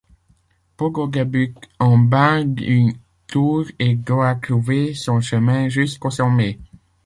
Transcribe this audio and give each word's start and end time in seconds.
Pogo 0.77 1.05
débute 1.07 1.69
en 1.77 1.99
bas 1.99 2.43
d'une 2.43 2.93
tour 3.27 3.65
et 3.77 3.93
doit 3.93 4.33
trouver 4.33 4.95
son 4.95 5.21
chemin 5.21 5.69
jusqu'au 5.69 6.09
sommet. 6.09 6.57